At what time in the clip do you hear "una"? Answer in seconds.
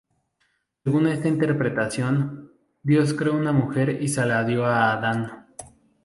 3.35-3.51